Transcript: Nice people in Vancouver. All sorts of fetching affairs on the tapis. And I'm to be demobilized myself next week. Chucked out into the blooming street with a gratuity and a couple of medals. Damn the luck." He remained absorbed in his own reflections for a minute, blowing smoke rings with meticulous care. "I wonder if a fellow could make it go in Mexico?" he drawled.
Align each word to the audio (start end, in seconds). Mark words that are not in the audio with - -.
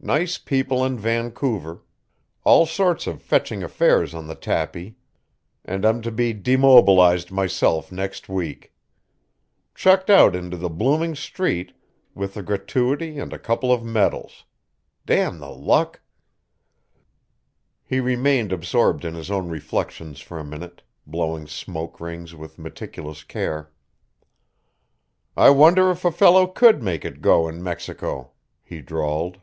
Nice 0.00 0.38
people 0.38 0.84
in 0.84 0.96
Vancouver. 0.96 1.82
All 2.44 2.66
sorts 2.66 3.08
of 3.08 3.20
fetching 3.20 3.64
affairs 3.64 4.14
on 4.14 4.28
the 4.28 4.36
tapis. 4.36 4.92
And 5.64 5.84
I'm 5.84 6.02
to 6.02 6.12
be 6.12 6.32
demobilized 6.32 7.32
myself 7.32 7.90
next 7.90 8.28
week. 8.28 8.72
Chucked 9.74 10.08
out 10.08 10.36
into 10.36 10.56
the 10.56 10.68
blooming 10.68 11.16
street 11.16 11.72
with 12.14 12.36
a 12.36 12.44
gratuity 12.44 13.18
and 13.18 13.32
a 13.32 13.40
couple 13.40 13.72
of 13.72 13.82
medals. 13.82 14.44
Damn 15.04 15.40
the 15.40 15.50
luck." 15.50 16.00
He 17.82 17.98
remained 17.98 18.52
absorbed 18.52 19.04
in 19.04 19.14
his 19.14 19.32
own 19.32 19.48
reflections 19.48 20.20
for 20.20 20.38
a 20.38 20.44
minute, 20.44 20.80
blowing 21.08 21.48
smoke 21.48 21.98
rings 22.00 22.36
with 22.36 22.56
meticulous 22.56 23.24
care. 23.24 23.72
"I 25.36 25.50
wonder 25.50 25.90
if 25.90 26.04
a 26.04 26.12
fellow 26.12 26.46
could 26.46 26.84
make 26.84 27.04
it 27.04 27.20
go 27.20 27.48
in 27.48 27.60
Mexico?" 27.60 28.30
he 28.62 28.80
drawled. 28.80 29.38